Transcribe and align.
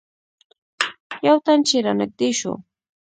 یو 1.27 1.37
تن 1.45 1.59
چې 1.67 1.77
رانږدې 1.85 2.29
شو. 2.39 2.53